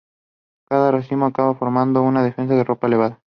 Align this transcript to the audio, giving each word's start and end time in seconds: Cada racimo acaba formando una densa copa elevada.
Cada 0.67 0.89
racimo 0.89 1.27
acaba 1.27 1.53
formando 1.53 2.01
una 2.01 2.23
densa 2.23 2.65
copa 2.65 2.87
elevada. 2.87 3.21